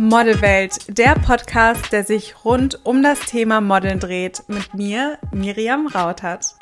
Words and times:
Modelwelt, 0.00 0.96
der 0.96 1.16
Podcast, 1.16 1.90
der 1.90 2.04
sich 2.04 2.44
rund 2.44 2.86
um 2.86 3.02
das 3.02 3.18
Thema 3.18 3.60
Modeln 3.60 3.98
dreht, 3.98 4.44
mit 4.46 4.72
mir, 4.72 5.18
Miriam 5.32 5.88
Rautert. 5.88 6.54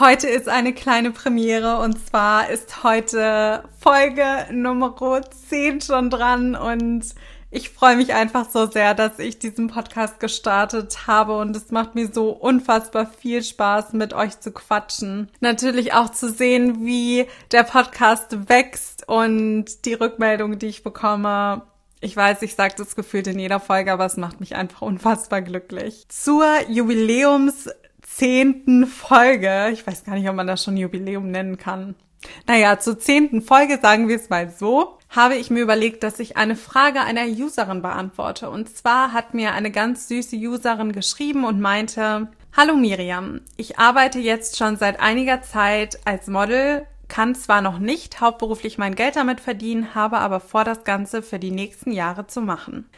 Heute 0.00 0.26
ist 0.26 0.48
eine 0.48 0.72
kleine 0.72 1.12
Premiere 1.12 1.78
und 1.78 2.04
zwar 2.04 2.50
ist 2.50 2.82
heute 2.82 3.62
Folge 3.78 4.48
Nummer 4.50 4.92
10 5.48 5.82
schon 5.82 6.10
dran 6.10 6.56
und 6.56 7.14
ich 7.52 7.68
freue 7.68 7.96
mich 7.96 8.14
einfach 8.14 8.48
so 8.48 8.66
sehr, 8.66 8.94
dass 8.94 9.18
ich 9.18 9.38
diesen 9.38 9.68
Podcast 9.68 10.18
gestartet 10.20 11.06
habe 11.06 11.36
und 11.36 11.54
es 11.54 11.70
macht 11.70 11.94
mir 11.94 12.10
so 12.10 12.30
unfassbar 12.30 13.06
viel 13.06 13.44
Spaß, 13.44 13.92
mit 13.92 14.14
euch 14.14 14.40
zu 14.40 14.52
quatschen. 14.52 15.30
Natürlich 15.40 15.92
auch 15.92 16.08
zu 16.08 16.30
sehen, 16.30 16.86
wie 16.86 17.26
der 17.52 17.64
Podcast 17.64 18.48
wächst 18.48 19.06
und 19.06 19.84
die 19.84 19.92
Rückmeldung, 19.92 20.58
die 20.58 20.68
ich 20.68 20.82
bekomme. 20.82 21.62
Ich 22.00 22.16
weiß, 22.16 22.40
ich 22.40 22.54
sage 22.54 22.74
das 22.78 22.96
gefühlt 22.96 23.26
in 23.26 23.38
jeder 23.38 23.60
Folge, 23.60 23.92
aber 23.92 24.06
es 24.06 24.16
macht 24.16 24.40
mich 24.40 24.56
einfach 24.56 24.80
unfassbar 24.80 25.42
glücklich. 25.42 26.06
Zur 26.08 26.46
Jubiläums 26.70 27.68
zehnten 28.00 28.86
Folge, 28.86 29.68
ich 29.72 29.86
weiß 29.86 30.04
gar 30.04 30.14
nicht, 30.14 30.28
ob 30.28 30.36
man 30.36 30.46
das 30.46 30.64
schon 30.64 30.78
Jubiläum 30.78 31.30
nennen 31.30 31.58
kann. 31.58 31.96
Naja, 32.46 32.78
zur 32.78 32.98
zehnten 32.98 33.42
Folge, 33.42 33.78
sagen 33.80 34.08
wir 34.08 34.16
es 34.16 34.30
mal 34.30 34.50
so, 34.50 34.98
habe 35.14 35.36
ich 35.36 35.50
mir 35.50 35.62
überlegt, 35.62 36.02
dass 36.02 36.18
ich 36.18 36.36
eine 36.36 36.56
Frage 36.56 37.00
einer 37.02 37.26
Userin 37.26 37.82
beantworte. 37.82 38.48
Und 38.50 38.74
zwar 38.74 39.12
hat 39.12 39.34
mir 39.34 39.52
eine 39.52 39.70
ganz 39.70 40.08
süße 40.08 40.36
Userin 40.36 40.92
geschrieben 40.92 41.44
und 41.44 41.60
meinte, 41.60 42.28
Hallo 42.56 42.76
Miriam, 42.76 43.40
ich 43.56 43.78
arbeite 43.78 44.18
jetzt 44.18 44.56
schon 44.56 44.76
seit 44.76 45.00
einiger 45.00 45.42
Zeit 45.42 45.98
als 46.06 46.26
Model, 46.26 46.86
kann 47.08 47.34
zwar 47.34 47.60
noch 47.60 47.78
nicht 47.78 48.20
hauptberuflich 48.20 48.78
mein 48.78 48.94
Geld 48.94 49.16
damit 49.16 49.40
verdienen, 49.40 49.94
habe 49.94 50.18
aber 50.18 50.40
vor, 50.40 50.64
das 50.64 50.84
Ganze 50.84 51.22
für 51.22 51.38
die 51.38 51.50
nächsten 51.50 51.92
Jahre 51.92 52.26
zu 52.26 52.40
machen. 52.40 52.88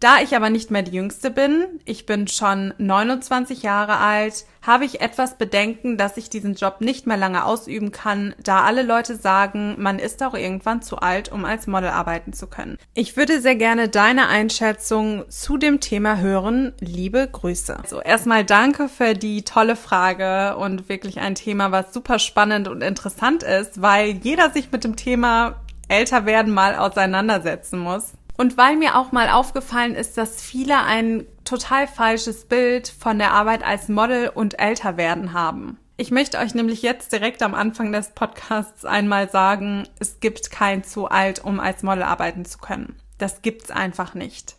Da 0.00 0.20
ich 0.22 0.36
aber 0.36 0.48
nicht 0.48 0.70
mehr 0.70 0.82
die 0.82 0.92
Jüngste 0.92 1.28
bin, 1.28 1.80
ich 1.84 2.06
bin 2.06 2.28
schon 2.28 2.72
29 2.78 3.64
Jahre 3.64 3.96
alt, 3.96 4.44
habe 4.62 4.84
ich 4.84 5.00
etwas 5.00 5.38
Bedenken, 5.38 5.96
dass 5.96 6.16
ich 6.16 6.30
diesen 6.30 6.54
Job 6.54 6.80
nicht 6.80 7.08
mehr 7.08 7.16
lange 7.16 7.44
ausüben 7.44 7.90
kann, 7.90 8.32
da 8.40 8.62
alle 8.62 8.82
Leute 8.82 9.16
sagen, 9.16 9.74
man 9.76 9.98
ist 9.98 10.22
auch 10.22 10.34
irgendwann 10.34 10.82
zu 10.82 10.98
alt, 10.98 11.32
um 11.32 11.44
als 11.44 11.66
Model 11.66 11.88
arbeiten 11.88 12.32
zu 12.32 12.46
können. 12.46 12.78
Ich 12.94 13.16
würde 13.16 13.40
sehr 13.40 13.56
gerne 13.56 13.88
deine 13.88 14.28
Einschätzung 14.28 15.24
zu 15.30 15.56
dem 15.56 15.80
Thema 15.80 16.18
hören. 16.18 16.74
Liebe 16.78 17.26
Grüße. 17.26 17.78
So, 17.84 18.00
erstmal 18.00 18.44
danke 18.44 18.88
für 18.88 19.14
die 19.14 19.42
tolle 19.42 19.74
Frage 19.74 20.56
und 20.58 20.88
wirklich 20.88 21.18
ein 21.18 21.34
Thema, 21.34 21.72
was 21.72 21.92
super 21.92 22.20
spannend 22.20 22.68
und 22.68 22.82
interessant 22.82 23.42
ist, 23.42 23.82
weil 23.82 24.10
jeder 24.22 24.50
sich 24.50 24.70
mit 24.70 24.84
dem 24.84 24.94
Thema 24.94 25.56
älter 25.88 26.24
werden 26.24 26.54
mal 26.54 26.76
auseinandersetzen 26.76 27.80
muss. 27.80 28.12
Und 28.38 28.56
weil 28.56 28.76
mir 28.76 28.96
auch 28.96 29.10
mal 29.10 29.30
aufgefallen 29.30 29.96
ist, 29.96 30.16
dass 30.16 30.40
viele 30.40 30.78
ein 30.78 31.26
total 31.44 31.88
falsches 31.88 32.44
Bild 32.44 32.86
von 32.86 33.18
der 33.18 33.32
Arbeit 33.32 33.64
als 33.64 33.88
Model 33.88 34.28
und 34.28 34.60
älter 34.60 34.96
werden 34.96 35.32
haben. 35.32 35.76
Ich 35.96 36.12
möchte 36.12 36.38
euch 36.38 36.54
nämlich 36.54 36.82
jetzt 36.82 37.12
direkt 37.12 37.42
am 37.42 37.56
Anfang 37.56 37.90
des 37.90 38.10
Podcasts 38.10 38.84
einmal 38.84 39.28
sagen, 39.28 39.88
es 39.98 40.20
gibt 40.20 40.52
kein 40.52 40.84
zu 40.84 41.08
alt, 41.08 41.42
um 41.42 41.58
als 41.58 41.82
Model 41.82 42.04
arbeiten 42.04 42.44
zu 42.44 42.58
können. 42.58 42.94
Das 43.18 43.42
gibt's 43.42 43.72
einfach 43.72 44.14
nicht. 44.14 44.54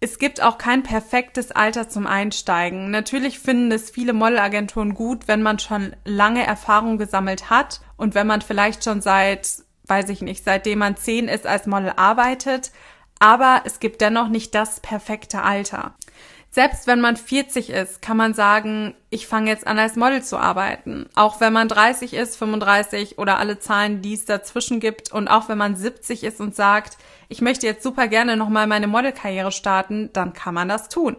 Es 0.00 0.18
gibt 0.18 0.42
auch 0.42 0.58
kein 0.58 0.82
perfektes 0.82 1.50
Alter 1.50 1.88
zum 1.88 2.06
Einsteigen. 2.06 2.90
Natürlich 2.90 3.38
finden 3.38 3.72
es 3.72 3.88
viele 3.88 4.12
Modelagenturen 4.12 4.92
gut, 4.92 5.28
wenn 5.28 5.40
man 5.40 5.58
schon 5.58 5.96
lange 6.04 6.46
Erfahrung 6.46 6.98
gesammelt 6.98 7.48
hat 7.48 7.80
und 7.96 8.14
wenn 8.14 8.26
man 8.26 8.42
vielleicht 8.42 8.84
schon 8.84 9.00
seit, 9.00 9.48
weiß 9.86 10.10
ich 10.10 10.20
nicht, 10.20 10.44
seitdem 10.44 10.80
man 10.80 10.98
zehn 10.98 11.26
ist 11.28 11.46
als 11.46 11.66
Model 11.66 11.94
arbeitet 11.96 12.70
aber 13.24 13.62
es 13.64 13.80
gibt 13.80 14.02
dennoch 14.02 14.28
nicht 14.28 14.54
das 14.54 14.80
perfekte 14.80 15.40
Alter. 15.42 15.94
Selbst 16.50 16.86
wenn 16.86 17.00
man 17.00 17.16
40 17.16 17.70
ist, 17.70 18.02
kann 18.02 18.18
man 18.18 18.34
sagen, 18.34 18.94
ich 19.08 19.26
fange 19.26 19.48
jetzt 19.50 19.66
an 19.66 19.78
als 19.78 19.96
Model 19.96 20.22
zu 20.22 20.36
arbeiten. 20.36 21.08
Auch 21.14 21.40
wenn 21.40 21.54
man 21.54 21.66
30 21.66 22.12
ist, 22.12 22.36
35 22.36 23.16
oder 23.16 23.38
alle 23.38 23.58
Zahlen, 23.58 24.02
die 24.02 24.12
es 24.12 24.26
dazwischen 24.26 24.78
gibt. 24.78 25.10
Und 25.10 25.28
auch 25.28 25.48
wenn 25.48 25.56
man 25.56 25.74
70 25.74 26.22
ist 26.22 26.38
und 26.38 26.54
sagt, 26.54 26.98
ich 27.30 27.40
möchte 27.40 27.66
jetzt 27.66 27.82
super 27.82 28.08
gerne 28.08 28.36
nochmal 28.36 28.66
meine 28.66 28.88
Modelkarriere 28.88 29.52
starten, 29.52 30.10
dann 30.12 30.34
kann 30.34 30.52
man 30.52 30.68
das 30.68 30.90
tun. 30.90 31.16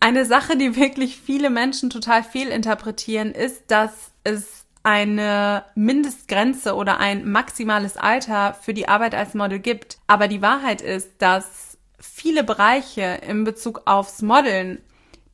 Eine 0.00 0.24
Sache, 0.24 0.56
die 0.56 0.74
wirklich 0.74 1.20
viele 1.20 1.50
Menschen 1.50 1.90
total 1.90 2.24
fehlinterpretieren, 2.24 3.30
ist, 3.30 3.70
dass 3.70 4.12
es 4.24 4.61
eine 4.82 5.64
Mindestgrenze 5.74 6.74
oder 6.74 6.98
ein 6.98 7.30
maximales 7.30 7.96
Alter 7.96 8.54
für 8.54 8.74
die 8.74 8.88
Arbeit 8.88 9.14
als 9.14 9.34
Model 9.34 9.58
gibt. 9.58 9.98
Aber 10.06 10.28
die 10.28 10.42
Wahrheit 10.42 10.80
ist, 10.80 11.10
dass 11.18 11.78
viele 11.98 12.44
Bereiche 12.44 13.20
in 13.26 13.44
Bezug 13.44 13.82
aufs 13.84 14.22
Modeln 14.22 14.78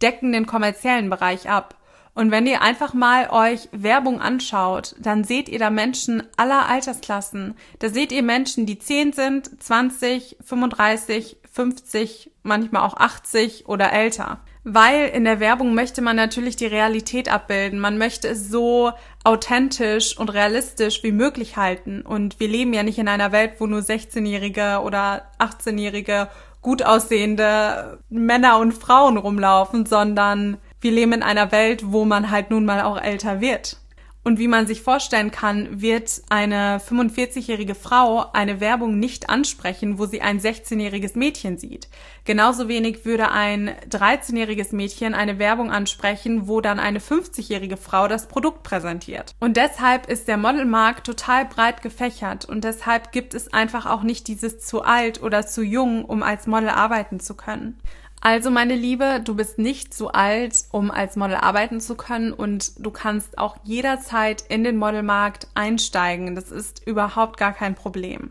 decken 0.03 0.32
den 0.32 0.47
kommerziellen 0.47 1.10
Bereich 1.10 1.48
ab. 1.48 1.75
Und 2.14 2.32
wenn 2.32 2.48
ihr 2.48 2.62
einfach 2.62 2.94
mal 2.94 3.31
euch 3.31 3.69
Werbung 3.70 4.20
anschaut, 4.20 4.97
dann 4.98 5.22
seht 5.22 5.48
ihr 5.48 5.60
da 5.60 5.70
Menschen 5.70 6.25
aller 6.37 6.69
Altersklassen. 6.69 7.54
Da 7.78 7.91
seht 7.91 8.10
ihr 8.10 8.25
Menschen, 8.25 8.66
die 8.66 8.78
10 8.78 9.12
sind, 9.12 9.62
20, 9.62 10.37
35, 10.44 11.37
50, 11.53 12.32
manchmal 12.42 12.82
auch 12.82 12.97
80 12.97 13.69
oder 13.69 13.92
älter 13.92 14.41
weil 14.75 15.09
in 15.09 15.25
der 15.25 15.41
Werbung 15.41 15.75
möchte 15.75 16.03
man 16.03 16.17
natürlich 16.17 16.56
die 16.56 16.67
Realität 16.67 17.33
abbilden. 17.33 17.81
Man 17.81 17.99
möchte 17.99 18.29
es 18.29 18.51
so 18.51 18.93
authentisch 19.25 20.17
und 20.17 20.33
realistisch 20.33 21.03
wie 21.03 21.12
möglich 21.12 21.56
halten. 21.56 22.03
Und 22.03 22.39
wir 22.39 22.49
leben 22.49 22.73
ja 22.73 22.83
nicht 22.83 22.99
in 22.99 23.09
einer 23.09 23.33
Welt, 23.33 23.55
wo 23.59 23.67
nur 23.67 23.81
16-jährige 23.81 24.81
oder 24.83 25.23
18-jährige 25.39 26.29
gut 26.61 26.83
aussehende 26.83 27.99
Männer 28.11 28.59
und 28.59 28.73
Frauen 28.73 29.17
rumlaufen, 29.17 29.87
sondern 29.87 30.59
wir 30.81 30.93
leben 30.93 31.12
in 31.12 31.23
einer 31.23 31.50
Welt, 31.50 31.83
wo 31.87 32.05
man 32.05 32.31
halt 32.31 32.50
nun 32.50 32.65
mal 32.65 32.83
auch 32.83 33.00
älter 33.00 33.41
wird. 33.41 33.79
Und 34.28 34.39
wie 34.39 34.47
man 34.47 34.66
sich 34.66 34.83
vorstellen 34.83 35.31
kann, 35.31 35.81
wird 35.81 36.21
eine 36.28 36.83
45-jährige 36.87 37.75
Frau 37.75 38.31
eine 38.34 38.61
Werbung 38.61 38.99
nicht 38.99 39.31
ansprechen, 39.31 39.99
wo 39.99 40.05
sie 40.05 40.21
ein 40.21 40.39
16-jähriges 40.39 41.16
Mädchen 41.16 41.56
sieht. 41.56 41.89
Genauso 42.27 42.69
wenig 42.69 43.06
würde 43.06 43.31
ein 43.31 43.71
13-jähriges 43.88 44.75
Mädchen 44.75 45.15
eine 45.15 45.38
Werbung 45.38 45.71
ansprechen, 45.71 46.47
wo 46.47 46.61
dann 46.61 46.78
eine 46.78 46.99
50-jährige 46.99 47.78
Frau 47.78 48.06
das 48.06 48.28
Produkt 48.28 48.65
präsentiert. 48.65 49.34
Und 49.41 49.56
deshalb 49.56 50.11
ist 50.11 50.28
der 50.28 50.37
Modelmarkt 50.37 51.06
total 51.06 51.47
breit 51.47 51.81
gefächert 51.81 52.44
und 52.44 52.65
deshalb 52.65 53.12
gibt 53.12 53.33
es 53.33 53.55
einfach 53.55 53.87
auch 53.87 54.03
nicht 54.03 54.28
dieses 54.28 54.59
zu 54.59 54.83
alt 54.83 55.22
oder 55.22 55.47
zu 55.47 55.62
jung, 55.62 56.05
um 56.05 56.22
als 56.22 56.47
Model 56.47 56.69
arbeiten 56.69 57.19
zu 57.19 57.34
können. 57.34 57.81
Also 58.21 58.51
meine 58.51 58.75
Liebe, 58.75 59.21
du 59.25 59.34
bist 59.34 59.59
nicht 59.59 59.95
zu 59.95 60.11
alt, 60.11 60.65
um 60.73 60.91
als 60.91 61.17
Model 61.17 61.37
arbeiten 61.37 61.81
zu 61.81 61.95
können 61.95 62.33
und 62.33 62.84
du 62.84 62.91
kannst 62.91 63.39
auch 63.39 63.56
jederzeit 63.62 64.43
in 64.49 64.65
den 64.65 64.77
Modelmarkt 64.77 65.47
einsteigen. 65.55 66.34
Das 66.34 66.51
ist 66.51 66.84
überhaupt 66.87 67.37
gar 67.37 67.53
kein 67.53 67.75
Problem. 67.75 68.31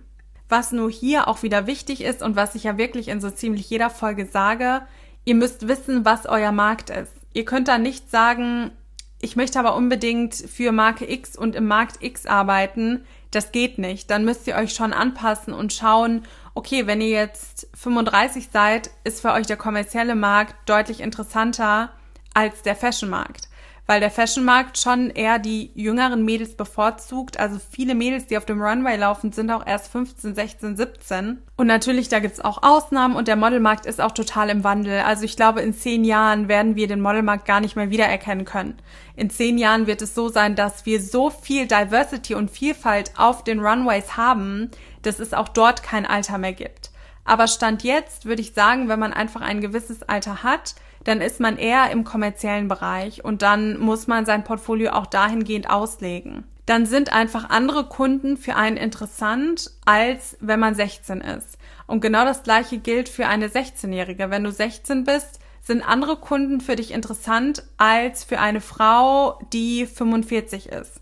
Was 0.49 0.71
nur 0.71 0.89
hier 0.89 1.27
auch 1.27 1.41
wieder 1.43 1.67
wichtig 1.67 2.03
ist 2.03 2.21
und 2.21 2.35
was 2.35 2.55
ich 2.55 2.63
ja 2.63 2.77
wirklich 2.77 3.07
in 3.07 3.21
so 3.21 3.29
ziemlich 3.29 3.69
jeder 3.69 3.89
Folge 3.89 4.25
sage, 4.25 4.81
ihr 5.25 5.35
müsst 5.35 5.67
wissen, 5.67 6.05
was 6.05 6.25
euer 6.25 6.51
Markt 6.51 6.89
ist. 6.89 7.13
Ihr 7.33 7.45
könnt 7.45 7.67
da 7.67 7.77
nicht 7.77 8.09
sagen, 8.11 8.71
ich 9.19 9.35
möchte 9.35 9.59
aber 9.59 9.75
unbedingt 9.75 10.35
für 10.35 10.71
Marke 10.71 11.09
X 11.11 11.35
und 11.35 11.55
im 11.55 11.67
Markt 11.67 12.03
X 12.03 12.25
arbeiten. 12.25 13.03
Das 13.31 13.51
geht 13.51 13.77
nicht. 13.77 14.09
Dann 14.09 14.25
müsst 14.25 14.47
ihr 14.47 14.55
euch 14.55 14.73
schon 14.73 14.93
anpassen 14.93 15.53
und 15.53 15.73
schauen, 15.73 16.23
okay, 16.57 16.87
wenn 16.87 17.01
ihr 17.01 17.09
jetzt 17.09 17.67
35 17.75 18.49
seid, 18.51 18.89
ist 19.03 19.21
für 19.21 19.31
euch 19.31 19.45
der 19.45 19.57
kommerzielle 19.57 20.15
Markt 20.15 20.55
deutlich 20.67 21.01
interessanter 21.01 21.91
als 22.33 22.63
der 22.63 22.75
Fashionmarkt 22.75 23.47
weil 23.87 24.01
der 24.01 24.11
Fashionmarkt 24.11 24.77
schon 24.77 25.09
eher 25.09 25.39
die 25.39 25.71
jüngeren 25.73 26.23
Mädels 26.25 26.55
bevorzugt. 26.55 27.39
Also 27.39 27.57
viele 27.71 27.95
Mädels, 27.95 28.27
die 28.27 28.37
auf 28.37 28.45
dem 28.45 28.61
Runway 28.61 28.97
laufen, 28.97 29.31
sind 29.31 29.49
auch 29.49 29.65
erst 29.65 29.91
15, 29.93 30.35
16, 30.35 30.75
17. 30.75 31.37
Und 31.55 31.67
natürlich, 31.67 32.09
da 32.09 32.19
gibt's 32.19 32.41
auch 32.41 32.61
Ausnahmen 32.63 33.15
und 33.15 33.29
der 33.29 33.37
Modelmarkt 33.37 33.85
ist 33.85 34.01
auch 34.01 34.11
total 34.11 34.49
im 34.49 34.65
Wandel. 34.65 34.99
Also 34.99 35.23
ich 35.23 35.37
glaube, 35.37 35.61
in 35.61 35.73
zehn 35.73 36.03
Jahren 36.03 36.49
werden 36.49 36.75
wir 36.75 36.87
den 36.87 36.99
Modelmarkt 36.99 37.45
gar 37.45 37.61
nicht 37.61 37.77
mehr 37.77 37.89
wiedererkennen 37.89 38.43
können. 38.43 38.75
In 39.15 39.29
zehn 39.29 39.57
Jahren 39.57 39.87
wird 39.87 40.01
es 40.01 40.13
so 40.13 40.27
sein, 40.27 40.55
dass 40.55 40.85
wir 40.85 41.01
so 41.01 41.29
viel 41.29 41.65
Diversity 41.65 42.35
und 42.35 42.51
Vielfalt 42.51 43.13
auf 43.15 43.45
den 43.45 43.61
Runways 43.61 44.17
haben, 44.17 44.69
dass 45.07 45.19
es 45.19 45.33
auch 45.33 45.47
dort 45.47 45.81
kein 45.81 46.05
Alter 46.05 46.37
mehr 46.37 46.53
gibt. 46.53 46.91
Aber 47.25 47.47
Stand 47.47 47.83
jetzt 47.83 48.25
würde 48.25 48.41
ich 48.41 48.53
sagen, 48.53 48.87
wenn 48.87 48.99
man 48.99 49.13
einfach 49.13 49.41
ein 49.41 49.59
gewisses 49.59 50.03
Alter 50.03 50.43
hat, 50.43 50.75
dann 51.03 51.21
ist 51.21 51.39
man 51.39 51.57
eher 51.57 51.89
im 51.91 52.03
kommerziellen 52.03 52.67
Bereich 52.67 53.23
und 53.23 53.41
dann 53.41 53.77
muss 53.79 54.07
man 54.07 54.25
sein 54.25 54.43
Portfolio 54.43 54.91
auch 54.91 55.05
dahingehend 55.05 55.69
auslegen. 55.69 56.43
Dann 56.65 56.85
sind 56.85 57.13
einfach 57.13 57.49
andere 57.49 57.85
Kunden 57.85 58.35
für 58.35 58.55
einen 58.55 58.75
interessant, 58.75 59.71
als 59.85 60.37
wenn 60.41 60.59
man 60.59 60.75
16 60.75 61.21
ist. 61.21 61.57
Und 61.85 62.01
genau 62.01 62.25
das 62.25 62.43
gleiche 62.43 62.77
gilt 62.77 63.07
für 63.07 63.27
eine 63.27 63.47
16-Jährige. 63.47 64.29
Wenn 64.29 64.43
du 64.43 64.51
16 64.51 65.05
bist, 65.05 65.39
sind 65.61 65.81
andere 65.81 66.17
Kunden 66.17 66.59
für 66.59 66.75
dich 66.75 66.91
interessant 66.91 67.63
als 67.77 68.25
für 68.25 68.39
eine 68.39 68.61
Frau, 68.61 69.39
die 69.53 69.85
45 69.85 70.67
ist. 70.69 70.99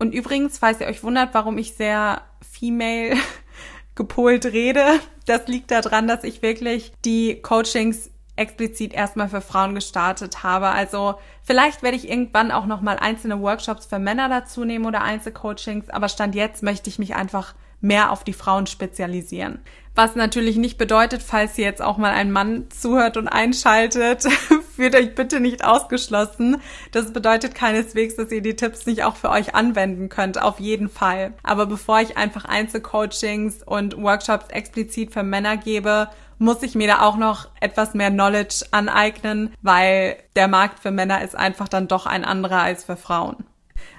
Und 0.00 0.14
übrigens, 0.14 0.58
falls 0.58 0.80
ihr 0.80 0.88
euch 0.88 1.04
wundert, 1.04 1.34
warum 1.34 1.58
ich 1.58 1.74
sehr 1.74 2.22
female 2.40 3.14
gepolt 3.94 4.46
rede. 4.46 4.98
Das 5.26 5.46
liegt 5.46 5.70
daran, 5.70 6.08
dass 6.08 6.24
ich 6.24 6.42
wirklich 6.42 6.92
die 7.04 7.40
Coachings 7.42 8.10
explizit 8.34 8.94
erstmal 8.94 9.28
für 9.28 9.42
Frauen 9.42 9.74
gestartet 9.74 10.42
habe. 10.42 10.68
Also 10.68 11.16
vielleicht 11.42 11.82
werde 11.82 11.98
ich 11.98 12.08
irgendwann 12.08 12.50
auch 12.50 12.64
noch 12.64 12.80
mal 12.80 12.96
einzelne 12.96 13.42
Workshops 13.42 13.84
für 13.84 13.98
Männer 13.98 14.30
dazu 14.30 14.64
nehmen 14.64 14.86
oder 14.86 15.02
Einzelcoachings, 15.02 15.90
aber 15.90 16.08
stand 16.08 16.34
jetzt 16.34 16.62
möchte 16.62 16.88
ich 16.88 16.98
mich 16.98 17.14
einfach 17.14 17.54
mehr 17.82 18.10
auf 18.10 18.24
die 18.24 18.32
Frauen 18.32 18.66
spezialisieren. 18.66 19.58
Was 19.94 20.14
natürlich 20.14 20.56
nicht 20.56 20.78
bedeutet, 20.78 21.22
falls 21.22 21.58
ihr 21.58 21.64
jetzt 21.64 21.82
auch 21.82 21.98
mal 21.98 22.12
ein 22.12 22.32
Mann 22.32 22.70
zuhört 22.70 23.18
und 23.18 23.28
einschaltet, 23.28 24.26
fühlt 24.80 24.96
euch 24.96 25.14
bitte 25.14 25.40
nicht 25.40 25.62
ausgeschlossen. 25.62 26.56
Das 26.90 27.12
bedeutet 27.12 27.54
keineswegs, 27.54 28.16
dass 28.16 28.32
ihr 28.32 28.40
die 28.40 28.56
Tipps 28.56 28.86
nicht 28.86 29.04
auch 29.04 29.14
für 29.14 29.28
euch 29.28 29.54
anwenden 29.54 30.08
könnt, 30.08 30.40
auf 30.40 30.58
jeden 30.58 30.88
Fall. 30.88 31.34
Aber 31.42 31.66
bevor 31.66 32.00
ich 32.00 32.16
einfach 32.16 32.46
Einzelcoachings 32.46 33.62
und 33.62 34.00
Workshops 34.00 34.46
explizit 34.48 35.12
für 35.12 35.22
Männer 35.22 35.58
gebe, 35.58 36.08
muss 36.38 36.62
ich 36.62 36.74
mir 36.74 36.86
da 36.86 37.02
auch 37.02 37.18
noch 37.18 37.48
etwas 37.60 37.92
mehr 37.92 38.10
Knowledge 38.10 38.64
aneignen, 38.70 39.52
weil 39.60 40.16
der 40.34 40.48
Markt 40.48 40.80
für 40.80 40.90
Männer 40.90 41.22
ist 41.22 41.36
einfach 41.36 41.68
dann 41.68 41.86
doch 41.86 42.06
ein 42.06 42.24
anderer 42.24 42.62
als 42.62 42.84
für 42.84 42.96
Frauen. 42.96 43.44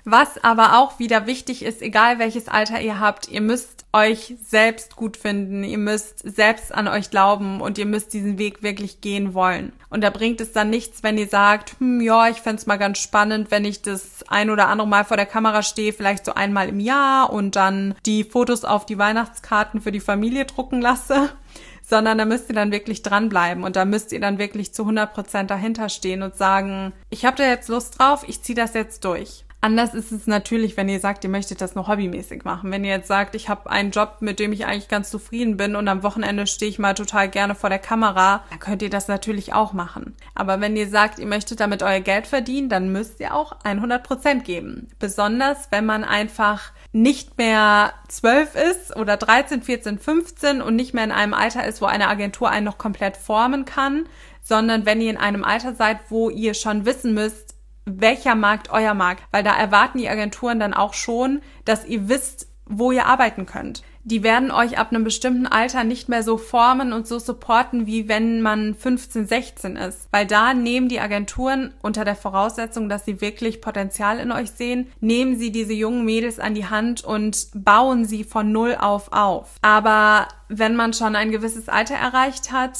Was 0.03 0.43
aber 0.43 0.79
auch 0.79 0.99
wieder 0.99 1.27
wichtig 1.27 1.63
ist, 1.63 1.81
egal 1.81 2.17
welches 2.19 2.47
Alter 2.47 2.81
ihr 2.81 2.99
habt, 2.99 3.27
ihr 3.27 3.41
müsst 3.41 3.85
euch 3.93 4.35
selbst 4.41 4.95
gut 4.95 5.17
finden, 5.17 5.63
ihr 5.63 5.77
müsst 5.77 6.19
selbst 6.19 6.73
an 6.73 6.87
euch 6.87 7.09
glauben 7.09 7.61
und 7.61 7.77
ihr 7.77 7.85
müsst 7.85 8.13
diesen 8.13 8.37
Weg 8.37 8.63
wirklich 8.63 9.01
gehen 9.01 9.33
wollen. 9.33 9.73
Und 9.89 10.01
da 10.01 10.09
bringt 10.09 10.39
es 10.39 10.53
dann 10.53 10.69
nichts, 10.69 11.03
wenn 11.03 11.17
ihr 11.17 11.27
sagt, 11.27 11.75
hm, 11.79 11.99
ja, 11.99 12.29
ich 12.29 12.37
fände 12.37 12.63
mal 12.67 12.77
ganz 12.77 12.99
spannend, 12.99 13.51
wenn 13.51 13.65
ich 13.65 13.81
das 13.81 14.23
ein 14.29 14.49
oder 14.49 14.69
andere 14.69 14.87
Mal 14.87 15.03
vor 15.03 15.17
der 15.17 15.25
Kamera 15.25 15.61
stehe, 15.61 15.93
vielleicht 15.93 16.25
so 16.25 16.33
einmal 16.33 16.69
im 16.69 16.79
Jahr 16.79 17.31
und 17.31 17.55
dann 17.55 17.95
die 18.05 18.23
Fotos 18.23 18.63
auf 18.63 18.85
die 18.85 18.97
Weihnachtskarten 18.97 19.81
für 19.81 19.91
die 19.91 19.99
Familie 19.99 20.45
drucken 20.45 20.81
lasse 20.81 21.29
sondern 21.83 22.17
da 22.17 22.25
müsst 22.25 22.47
ihr 22.47 22.55
dann 22.55 22.71
wirklich 22.71 23.01
dranbleiben 23.03 23.65
und 23.65 23.75
da 23.75 23.83
müsst 23.83 24.13
ihr 24.13 24.21
dann 24.21 24.37
wirklich 24.37 24.73
zu 24.73 24.83
100 24.83 25.13
Prozent 25.13 25.51
dahinter 25.51 25.89
stehen 25.89 26.23
und 26.23 26.37
sagen, 26.37 26.93
ich 27.09 27.25
habe 27.25 27.35
da 27.35 27.43
jetzt 27.43 27.67
Lust 27.67 27.99
drauf, 27.99 28.23
ich 28.27 28.41
ziehe 28.41 28.55
das 28.55 28.73
jetzt 28.73 29.03
durch. 29.03 29.43
Anders 29.63 29.93
ist 29.93 30.11
es 30.11 30.25
natürlich, 30.25 30.75
wenn 30.75 30.89
ihr 30.89 30.99
sagt, 30.99 31.23
ihr 31.23 31.29
möchtet 31.29 31.61
das 31.61 31.75
nur 31.75 31.87
hobbymäßig 31.87 32.43
machen. 32.43 32.71
Wenn 32.71 32.83
ihr 32.83 32.89
jetzt 32.89 33.07
sagt, 33.07 33.35
ich 33.35 33.47
habe 33.47 33.69
einen 33.69 33.91
Job, 33.91 34.17
mit 34.19 34.39
dem 34.39 34.53
ich 34.53 34.65
eigentlich 34.65 34.87
ganz 34.87 35.11
zufrieden 35.11 35.55
bin 35.55 35.75
und 35.75 35.87
am 35.87 36.01
Wochenende 36.01 36.47
stehe 36.47 36.69
ich 36.69 36.79
mal 36.79 36.95
total 36.95 37.29
gerne 37.29 37.53
vor 37.53 37.69
der 37.69 37.77
Kamera, 37.77 38.43
dann 38.49 38.59
könnt 38.59 38.81
ihr 38.81 38.89
das 38.89 39.07
natürlich 39.07 39.53
auch 39.53 39.73
machen. 39.73 40.15
Aber 40.33 40.61
wenn 40.61 40.75
ihr 40.75 40.89
sagt, 40.89 41.19
ihr 41.19 41.27
möchtet 41.27 41.59
damit 41.59 41.83
euer 41.83 41.99
Geld 41.99 42.25
verdienen, 42.25 42.69
dann 42.69 42.91
müsst 42.91 43.19
ihr 43.19 43.35
auch 43.35 43.55
100 43.63 44.03
Prozent 44.03 44.45
geben. 44.45 44.87
Besonders, 44.97 45.67
wenn 45.69 45.85
man 45.85 46.03
einfach 46.03 46.71
nicht 46.91 47.37
mehr 47.37 47.93
12 48.07 48.55
ist 48.55 48.95
oder 48.95 49.15
13, 49.15 49.61
14, 49.61 49.99
15 49.99 50.61
und 50.63 50.75
nicht 50.75 50.95
mehr 50.95 51.03
in 51.03 51.11
einem 51.11 51.35
Alter 51.35 51.67
ist, 51.67 51.81
wo 51.81 51.85
eine 51.85 52.07
Agentur 52.07 52.49
einen 52.49 52.65
noch 52.65 52.79
komplett 52.79 53.15
formen 53.15 53.65
kann, 53.65 54.07
sondern 54.43 54.87
wenn 54.87 55.01
ihr 55.01 55.11
in 55.11 55.17
einem 55.17 55.43
Alter 55.43 55.75
seid, 55.75 55.99
wo 56.09 56.31
ihr 56.31 56.55
schon 56.55 56.85
wissen 56.85 57.13
müsst, 57.13 57.50
welcher 57.85 58.35
Markt 58.35 58.69
euer 58.71 58.93
Markt, 58.93 59.23
weil 59.31 59.43
da 59.43 59.55
erwarten 59.55 59.97
die 59.97 60.09
Agenturen 60.09 60.59
dann 60.59 60.73
auch 60.73 60.93
schon, 60.93 61.41
dass 61.65 61.85
ihr 61.85 62.09
wisst, 62.09 62.47
wo 62.65 62.91
ihr 62.91 63.05
arbeiten 63.05 63.45
könnt. 63.45 63.83
Die 64.03 64.23
werden 64.23 64.49
euch 64.49 64.79
ab 64.79 64.91
einem 64.91 65.03
bestimmten 65.03 65.45
Alter 65.45 65.83
nicht 65.83 66.09
mehr 66.09 66.23
so 66.23 66.37
formen 66.37 66.91
und 66.91 67.07
so 67.07 67.19
supporten, 67.19 67.85
wie 67.85 68.07
wenn 68.07 68.41
man 68.41 68.73
15, 68.73 69.27
16 69.27 69.75
ist. 69.75 70.07
Weil 70.11 70.25
da 70.25 70.55
nehmen 70.55 70.87
die 70.87 70.99
Agenturen 70.99 71.73
unter 71.83 72.03
der 72.03 72.15
Voraussetzung, 72.15 72.89
dass 72.89 73.05
sie 73.05 73.21
wirklich 73.21 73.61
Potenzial 73.61 74.17
in 74.17 74.31
euch 74.31 74.51
sehen, 74.51 74.87
nehmen 75.01 75.37
sie 75.37 75.51
diese 75.51 75.73
jungen 75.73 76.03
Mädels 76.03 76.39
an 76.39 76.55
die 76.55 76.65
Hand 76.65 77.03
und 77.03 77.47
bauen 77.53 78.05
sie 78.05 78.23
von 78.23 78.51
Null 78.51 78.75
auf 78.79 79.11
auf. 79.11 79.49
Aber 79.61 80.27
wenn 80.49 80.75
man 80.75 80.93
schon 80.93 81.15
ein 81.15 81.31
gewisses 81.31 81.69
Alter 81.69 81.95
erreicht 81.95 82.51
hat, 82.51 82.79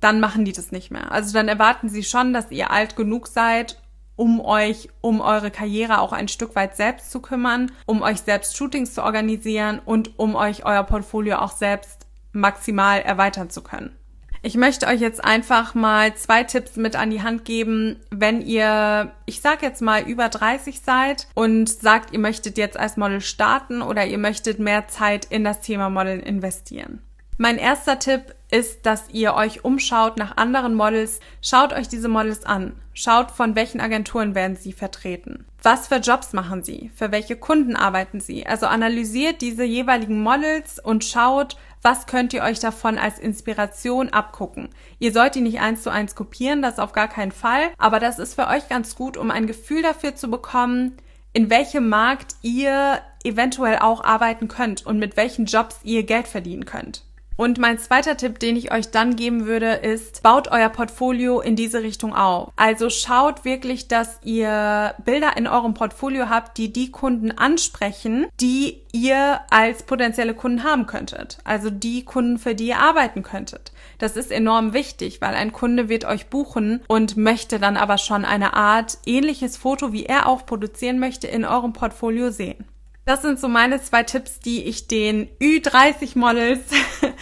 dann 0.00 0.20
machen 0.20 0.44
die 0.44 0.52
das 0.52 0.72
nicht 0.72 0.90
mehr. 0.90 1.12
Also 1.12 1.32
dann 1.32 1.48
erwarten 1.48 1.88
sie 1.88 2.02
schon, 2.02 2.32
dass 2.32 2.50
ihr 2.50 2.70
alt 2.70 2.96
genug 2.96 3.28
seid, 3.28 3.79
um 4.20 4.38
euch 4.38 4.90
um 5.00 5.22
eure 5.22 5.50
Karriere 5.50 6.02
auch 6.02 6.12
ein 6.12 6.28
Stück 6.28 6.54
weit 6.54 6.76
selbst 6.76 7.10
zu 7.10 7.20
kümmern, 7.20 7.72
um 7.86 8.02
euch 8.02 8.20
selbst 8.20 8.54
Shootings 8.54 8.92
zu 8.92 9.02
organisieren 9.02 9.80
und 9.82 10.18
um 10.18 10.34
euch 10.34 10.66
euer 10.66 10.84
Portfolio 10.84 11.38
auch 11.38 11.52
selbst 11.52 12.06
maximal 12.32 13.00
erweitern 13.00 13.48
zu 13.48 13.62
können. 13.62 13.96
Ich 14.42 14.56
möchte 14.58 14.86
euch 14.86 15.00
jetzt 15.00 15.24
einfach 15.24 15.74
mal 15.74 16.14
zwei 16.16 16.44
Tipps 16.44 16.76
mit 16.76 16.96
an 16.96 17.10
die 17.10 17.22
Hand 17.22 17.46
geben, 17.46 17.96
wenn 18.10 18.42
ihr, 18.42 19.10
ich 19.24 19.40
sag 19.40 19.62
jetzt 19.62 19.80
mal, 19.80 20.02
über 20.02 20.28
30 20.28 20.82
seid 20.82 21.26
und 21.34 21.70
sagt, 21.70 22.12
ihr 22.12 22.18
möchtet 22.18 22.58
jetzt 22.58 22.78
als 22.78 22.98
Model 22.98 23.22
starten 23.22 23.80
oder 23.80 24.04
ihr 24.04 24.18
möchtet 24.18 24.58
mehr 24.58 24.86
Zeit 24.88 25.24
in 25.24 25.44
das 25.44 25.60
Thema 25.60 25.88
Modeln 25.88 26.20
investieren. 26.20 27.00
Mein 27.42 27.56
erster 27.56 27.98
Tipp 27.98 28.34
ist, 28.50 28.84
dass 28.84 29.08
ihr 29.08 29.32
euch 29.32 29.64
umschaut 29.64 30.18
nach 30.18 30.36
anderen 30.36 30.74
Models. 30.74 31.20
Schaut 31.40 31.72
euch 31.72 31.88
diese 31.88 32.08
Models 32.10 32.44
an. 32.44 32.74
Schaut, 32.92 33.30
von 33.30 33.54
welchen 33.54 33.80
Agenturen 33.80 34.34
werden 34.34 34.56
sie 34.56 34.74
vertreten. 34.74 35.46
Was 35.62 35.88
für 35.88 35.96
Jobs 35.96 36.34
machen 36.34 36.62
sie? 36.62 36.90
Für 36.94 37.12
welche 37.12 37.36
Kunden 37.36 37.76
arbeiten 37.76 38.20
sie? 38.20 38.46
Also 38.46 38.66
analysiert 38.66 39.40
diese 39.40 39.64
jeweiligen 39.64 40.22
Models 40.22 40.80
und 40.80 41.02
schaut, 41.02 41.56
was 41.80 42.06
könnt 42.06 42.34
ihr 42.34 42.42
euch 42.42 42.60
davon 42.60 42.98
als 42.98 43.18
Inspiration 43.18 44.10
abgucken. 44.10 44.68
Ihr 44.98 45.10
sollt 45.10 45.34
die 45.34 45.40
nicht 45.40 45.60
eins 45.60 45.82
zu 45.82 45.88
eins 45.88 46.14
kopieren, 46.14 46.60
das 46.60 46.78
auf 46.78 46.92
gar 46.92 47.08
keinen 47.08 47.32
Fall, 47.32 47.70
aber 47.78 48.00
das 48.00 48.18
ist 48.18 48.34
für 48.34 48.48
euch 48.48 48.68
ganz 48.68 48.96
gut, 48.96 49.16
um 49.16 49.30
ein 49.30 49.46
Gefühl 49.46 49.80
dafür 49.80 50.14
zu 50.14 50.30
bekommen, 50.30 50.98
in 51.32 51.48
welchem 51.48 51.88
Markt 51.88 52.34
ihr 52.42 53.00
eventuell 53.24 53.78
auch 53.78 54.04
arbeiten 54.04 54.46
könnt 54.46 54.84
und 54.84 54.98
mit 54.98 55.16
welchen 55.16 55.46
Jobs 55.46 55.80
ihr 55.84 56.02
Geld 56.02 56.28
verdienen 56.28 56.66
könnt. 56.66 57.04
Und 57.40 57.56
mein 57.56 57.78
zweiter 57.78 58.18
Tipp, 58.18 58.38
den 58.38 58.54
ich 58.54 58.70
euch 58.70 58.90
dann 58.90 59.16
geben 59.16 59.46
würde, 59.46 59.72
ist, 59.72 60.22
baut 60.22 60.48
euer 60.48 60.68
Portfolio 60.68 61.40
in 61.40 61.56
diese 61.56 61.82
Richtung 61.82 62.14
auf. 62.14 62.52
Also 62.56 62.90
schaut 62.90 63.46
wirklich, 63.46 63.88
dass 63.88 64.18
ihr 64.22 64.94
Bilder 65.06 65.38
in 65.38 65.46
eurem 65.46 65.72
Portfolio 65.72 66.28
habt, 66.28 66.58
die 66.58 66.70
die 66.70 66.90
Kunden 66.90 67.30
ansprechen, 67.30 68.26
die 68.42 68.82
ihr 68.92 69.40
als 69.48 69.84
potenzielle 69.84 70.34
Kunden 70.34 70.64
haben 70.64 70.84
könntet. 70.84 71.38
Also 71.42 71.70
die 71.70 72.04
Kunden, 72.04 72.36
für 72.36 72.54
die 72.54 72.66
ihr 72.66 72.78
arbeiten 72.78 73.22
könntet. 73.22 73.72
Das 73.96 74.18
ist 74.18 74.30
enorm 74.30 74.74
wichtig, 74.74 75.22
weil 75.22 75.34
ein 75.34 75.52
Kunde 75.52 75.88
wird 75.88 76.04
euch 76.04 76.26
buchen 76.26 76.82
und 76.88 77.16
möchte 77.16 77.58
dann 77.58 77.78
aber 77.78 77.96
schon 77.96 78.26
eine 78.26 78.52
Art 78.52 78.98
ähnliches 79.06 79.56
Foto, 79.56 79.94
wie 79.94 80.04
er 80.04 80.28
auch 80.28 80.44
produzieren 80.44 80.98
möchte, 80.98 81.26
in 81.26 81.46
eurem 81.46 81.72
Portfolio 81.72 82.32
sehen. 82.32 82.66
Das 83.10 83.22
sind 83.22 83.40
so 83.40 83.48
meine 83.48 83.82
zwei 83.82 84.02
Tipps, 84.02 84.40
die 84.40 84.62
ich 84.64 84.86
den 84.86 85.28
Ü30 85.40 86.18
Models 86.18 86.60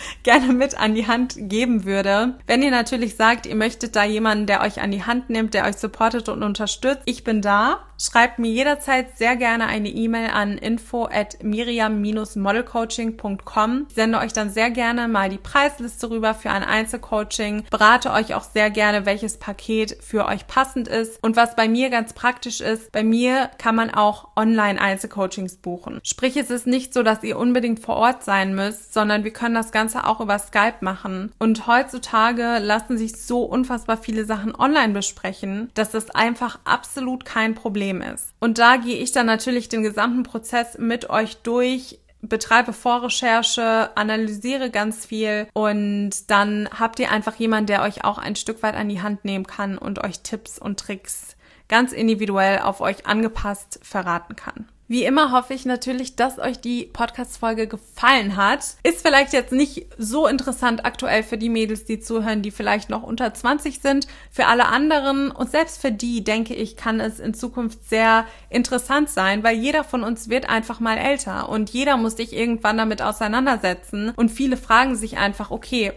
gerne 0.23 0.53
mit 0.53 0.79
an 0.79 0.95
die 0.95 1.07
Hand 1.07 1.35
geben 1.37 1.85
würde. 1.85 2.39
Wenn 2.47 2.63
ihr 2.63 2.71
natürlich 2.71 3.17
sagt, 3.17 3.47
ihr 3.47 3.57
möchtet 3.57 3.97
da 3.97 4.05
jemanden, 4.05 4.47
der 4.47 4.63
euch 4.63 4.81
an 4.81 4.91
die 4.91 5.05
Hand 5.05 5.31
nimmt, 5.31 5.55
der 5.55 5.67
euch 5.67 5.77
supportet 5.77 6.29
und 6.29 6.43
unterstützt, 6.43 7.03
ich 7.05 7.25
bin 7.25 7.43
da. 7.43 7.81
Schreibt 8.01 8.39
mir 8.39 8.49
jederzeit 8.49 9.19
sehr 9.19 9.35
gerne 9.35 9.67
eine 9.67 9.89
E-Mail 9.89 10.31
an 10.31 10.57
info 10.57 11.07
at 11.07 11.43
miriam-modelcoaching.com. 11.43 13.87
Ich 13.89 13.95
sende 13.97 14.19
euch 14.19 14.33
dann 14.33 14.51
sehr 14.51 14.71
gerne 14.71 15.09
mal 15.09 15.29
die 15.29 15.39
Preisliste 15.39 16.09
rüber 16.09 16.35
für 16.35 16.51
ein 16.51 16.63
Einzelcoaching, 16.63 17.65
berate 17.71 18.13
euch 18.13 18.35
auch 18.35 18.45
sehr 18.45 18.71
gerne, 18.71 19.05
welches 19.05 19.39
Paket 19.39 19.97
für 20.01 20.27
euch 20.27 20.47
passend 20.47 20.87
ist. 20.87 21.21
Und 21.25 21.35
was 21.35 21.57
bei 21.57 21.69
mir 21.69 21.91
ganz 21.91 22.13
praktisch 22.13 22.61
ist, 22.61 22.93
bei 22.93 23.03
mir 23.03 23.51
kann 23.59 23.75
man 23.75 23.91
auch 23.91 24.29
Online-Einzelcoachings 24.37 25.57
buchen. 25.57 25.99
Sprich, 26.05 26.37
es 26.37 26.51
ist 26.51 26.69
nicht 26.69 26.95
so, 26.95 27.03
dass 27.03 27.25
ihr 27.25 27.37
unbedingt 27.37 27.81
vor 27.81 27.97
Ort 27.97 28.23
sein 28.23 28.55
müsst, 28.55 28.95
sondern 28.95 29.25
wir 29.25 29.33
können 29.33 29.57
das 29.57 29.73
Ganze 29.73 30.07
auch 30.07 30.21
über 30.21 30.39
Skype 30.39 30.77
machen. 30.83 31.33
Und 31.41 31.67
heutzutage 31.67 32.61
lassen 32.61 32.97
sich 32.97 33.21
so 33.21 33.43
unfassbar 33.43 33.97
viele 33.97 34.25
Sachen 34.25 34.55
online 34.55 34.93
besprechen, 34.93 35.73
dass 35.75 35.91
das 35.91 36.11
einfach 36.11 36.61
absolut 36.65 37.25
kein 37.25 37.57
Problem 37.57 37.88
Problem 37.89 38.03
ist. 38.03 38.35
Und 38.41 38.59
da 38.59 38.77
gehe 38.77 38.99
ich 38.99 39.13
dann 39.13 39.27
natürlich 39.27 39.69
den 39.69 39.83
gesamten 39.83 40.23
Prozess 40.23 40.79
mit 40.79 41.11
euch 41.11 41.39
durch, 41.39 41.99
betreibe 42.21 42.73
Vorrecherche, 42.73 43.97
analysiere 43.97 44.71
ganz 44.71 45.07
viel 45.07 45.47
und 45.53 46.31
dann 46.31 46.69
habt 46.79 46.99
ihr 46.99 47.13
einfach 47.13 47.37
jemanden, 47.37 47.67
der 47.67 47.83
euch 47.83 48.05
auch 48.05 48.19
ein 48.19 48.37
Stück 48.37 48.63
weit 48.63 48.75
an 48.75 48.89
die 48.89 49.01
Hand 49.01 49.25
nehmen 49.25 49.47
kann 49.47 49.79
und 49.79 50.03
euch 50.05 50.21
Tipps 50.21 50.59
und 50.59 50.81
Tricks 50.81 51.37
ganz 51.69 51.93
individuell 51.93 52.61
auf 52.61 52.81
euch 52.81 53.07
angepasst 53.07 53.79
verraten 53.83 54.35
kann. 54.35 54.69
Wie 54.91 55.05
immer 55.05 55.33
hoffe 55.33 55.53
ich 55.53 55.67
natürlich, 55.67 56.17
dass 56.17 56.39
euch 56.39 56.61
die 56.63 56.85
Podcast-Folge 56.91 57.67
gefallen 57.67 58.37
hat. 58.37 58.61
Ist 58.85 59.03
vielleicht 59.03 59.35
jetzt 59.35 59.53
nicht 59.53 59.85
so 59.99 60.27
interessant 60.27 60.87
aktuell 60.87 61.23
für 61.23 61.37
die 61.37 61.51
Mädels, 61.51 61.85
die 61.85 62.01
zuhören, 62.01 62.41
die 62.41 62.51
vielleicht 62.51 62.89
noch 62.89 63.03
unter 63.03 63.35
20 63.35 63.81
sind. 63.81 64.07
Für 64.31 64.47
alle 64.47 64.65
anderen 64.65 65.31
und 65.31 65.51
selbst 65.51 65.83
für 65.83 65.93
die, 65.93 66.25
denke 66.25 66.55
ich, 66.55 66.79
kann 66.79 67.01
es 67.01 67.21
in 67.21 67.35
Zukunft 67.35 67.87
sehr 67.87 68.25
interessant 68.49 69.11
sein, 69.11 69.43
weil 69.43 69.59
jeder 69.59 69.85
von 69.85 70.03
uns 70.03 70.31
wird 70.31 70.49
einfach 70.49 70.81
mal 70.81 70.97
älter 70.97 71.51
und 71.51 71.69
jeder 71.69 71.99
muss 71.99 72.17
sich 72.17 72.33
irgendwann 72.33 72.79
damit 72.79 73.03
auseinandersetzen. 73.03 74.15
Und 74.17 74.31
viele 74.31 74.57
fragen 74.57 74.97
sich 74.97 75.19
einfach, 75.19 75.51
okay, 75.51 75.93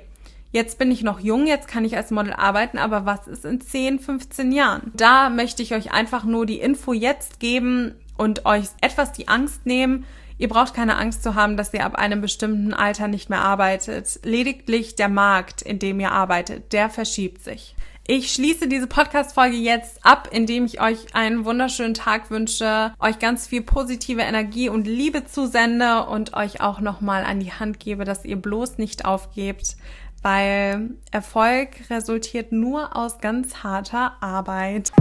Jetzt 0.54 0.78
bin 0.78 0.92
ich 0.92 1.02
noch 1.02 1.22
jung, 1.22 1.48
jetzt 1.48 1.70
kann 1.70 1.86
ich 1.86 1.96
als 1.96 2.12
Model 2.12 2.34
arbeiten, 2.34 2.78
aber 2.78 3.06
was 3.06 3.26
ist 3.26 3.46
in 3.46 3.62
10, 3.62 4.00
15 4.00 4.52
Jahren? 4.52 4.92
Da 4.94 5.30
möchte 5.30 5.64
ich 5.64 5.74
euch 5.74 5.94
einfach 5.94 6.26
nur 6.26 6.46
die 6.46 6.60
Info 6.60 6.92
jetzt 6.92 7.40
geben, 7.40 7.96
und 8.22 8.46
euch 8.46 8.68
etwas 8.82 9.12
die 9.14 9.28
Angst 9.28 9.66
nehmen. 9.66 10.06
Ihr 10.38 10.48
braucht 10.48 10.76
keine 10.76 10.98
Angst 10.98 11.24
zu 11.24 11.34
haben, 11.34 11.58
dass 11.58 11.74
ihr 11.74 11.84
ab 11.84 11.96
einem 11.96 12.22
bestimmten 12.22 12.72
Alter 12.72 13.08
nicht 13.08 13.32
mehr 13.32 13.42
arbeitet. 13.42 14.20
Lediglich 14.24 14.96
der 14.96 15.10
Markt, 15.10 15.64
in 15.64 15.80
dem 15.80 16.00
ihr 16.00 16.12
arbeitet, 16.12 16.72
der 16.72 16.92
verschiebt 16.92 17.44
sich. 17.44 17.76
Ich 18.06 18.32
schließe 18.32 18.68
diese 18.68 18.86
Podcast-Folge 18.86 19.56
jetzt 19.56 20.06
ab, 20.06 20.30
indem 20.32 20.66
ich 20.66 20.82
euch 20.82 21.16
einen 21.16 21.46
wunderschönen 21.46 21.96
Tag 21.96 22.30
wünsche, 22.30 22.94
euch 23.00 23.18
ganz 23.18 23.48
viel 23.48 23.64
positive 23.64 24.22
Energie 24.22 24.70
und 24.70 24.86
Liebe 24.86 25.26
zusende 25.26 26.06
und 26.06 26.36
euch 26.36 26.62
auch 26.62 26.80
nochmal 26.80 27.24
an 27.24 27.40
die 27.40 27.54
Hand 27.54 27.80
gebe, 27.80 28.06
dass 28.06 28.24
ihr 28.24 28.36
bloß 28.36 28.78
nicht 28.78 29.06
aufgebt, 29.06 29.78
weil 30.22 30.92
Erfolg 31.10 31.90
resultiert 31.90 32.52
nur 32.52 32.96
aus 32.96 33.18
ganz 33.20 33.64
harter 33.64 34.14
Arbeit. 34.22 34.92